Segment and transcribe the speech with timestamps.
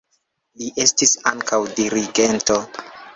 [0.61, 2.59] Li estis ankaŭ dirigento.